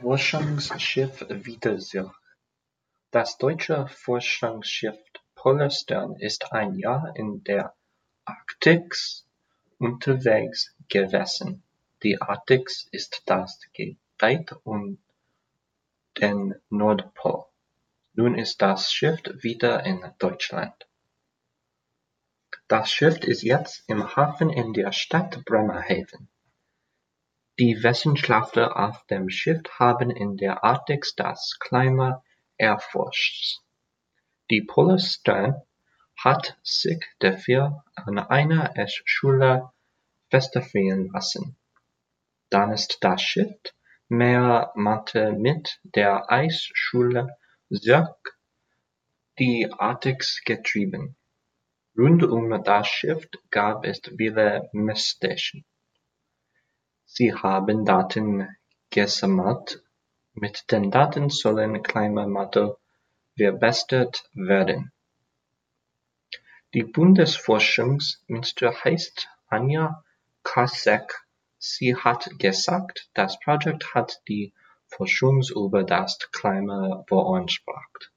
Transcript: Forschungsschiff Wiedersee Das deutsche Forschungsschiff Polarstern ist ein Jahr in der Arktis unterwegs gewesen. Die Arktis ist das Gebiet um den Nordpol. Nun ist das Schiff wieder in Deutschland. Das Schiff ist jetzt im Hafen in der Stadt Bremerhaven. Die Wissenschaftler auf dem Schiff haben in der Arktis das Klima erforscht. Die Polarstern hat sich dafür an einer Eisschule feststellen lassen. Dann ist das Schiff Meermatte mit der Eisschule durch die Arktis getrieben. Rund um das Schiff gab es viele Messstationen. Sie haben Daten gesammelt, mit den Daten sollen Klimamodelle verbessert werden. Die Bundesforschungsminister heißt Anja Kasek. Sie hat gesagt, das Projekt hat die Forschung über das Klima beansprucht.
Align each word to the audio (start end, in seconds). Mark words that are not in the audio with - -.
Forschungsschiff 0.00 1.26
Wiedersee 1.28 2.08
Das 3.10 3.36
deutsche 3.36 3.88
Forschungsschiff 3.88 4.96
Polarstern 5.34 6.14
ist 6.14 6.52
ein 6.52 6.78
Jahr 6.78 7.16
in 7.16 7.42
der 7.42 7.74
Arktis 8.24 9.26
unterwegs 9.78 10.72
gewesen. 10.88 11.64
Die 12.04 12.22
Arktis 12.22 12.86
ist 12.92 13.22
das 13.26 13.58
Gebiet 13.72 14.54
um 14.62 14.98
den 16.20 16.54
Nordpol. 16.70 17.46
Nun 18.12 18.38
ist 18.38 18.62
das 18.62 18.92
Schiff 18.92 19.20
wieder 19.42 19.84
in 19.84 20.00
Deutschland. 20.20 20.86
Das 22.68 22.92
Schiff 22.92 23.18
ist 23.24 23.42
jetzt 23.42 23.82
im 23.88 24.14
Hafen 24.14 24.50
in 24.50 24.72
der 24.74 24.92
Stadt 24.92 25.44
Bremerhaven. 25.44 26.28
Die 27.60 27.82
Wissenschaftler 27.82 28.76
auf 28.76 29.04
dem 29.06 29.28
Schiff 29.28 29.62
haben 29.80 30.10
in 30.10 30.36
der 30.36 30.62
Arktis 30.62 31.16
das 31.16 31.58
Klima 31.58 32.22
erforscht. 32.56 33.58
Die 34.48 34.62
Polarstern 34.62 35.62
hat 36.16 36.56
sich 36.62 37.04
dafür 37.18 37.82
an 37.96 38.20
einer 38.20 38.78
Eisschule 38.78 39.72
feststellen 40.30 41.10
lassen. 41.12 41.56
Dann 42.48 42.70
ist 42.70 42.98
das 43.00 43.22
Schiff 43.22 43.58
Meermatte 44.08 45.32
mit 45.32 45.80
der 45.82 46.30
Eisschule 46.30 47.36
durch 47.70 48.08
die 49.40 49.68
Arktis 49.76 50.42
getrieben. 50.44 51.16
Rund 51.96 52.22
um 52.22 52.62
das 52.62 52.86
Schiff 52.86 53.28
gab 53.50 53.84
es 53.84 54.00
viele 54.16 54.70
Messstationen. 54.72 55.64
Sie 57.18 57.34
haben 57.34 57.84
Daten 57.84 58.56
gesammelt, 58.90 59.82
mit 60.34 60.70
den 60.70 60.92
Daten 60.92 61.30
sollen 61.30 61.82
Klimamodelle 61.82 62.76
verbessert 63.36 64.30
werden. 64.34 64.92
Die 66.74 66.84
Bundesforschungsminister 66.84 68.84
heißt 68.84 69.26
Anja 69.48 70.04
Kasek. 70.44 71.26
Sie 71.58 71.96
hat 71.96 72.38
gesagt, 72.38 73.10
das 73.14 73.40
Projekt 73.40 73.96
hat 73.96 74.22
die 74.28 74.52
Forschung 74.86 75.42
über 75.56 75.82
das 75.82 76.20
Klima 76.30 77.02
beansprucht. 77.08 78.12